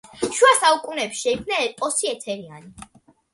[0.37, 2.73] შუა საუკუნეებში შეიქმნა ეპოსი „ეთერიანი“.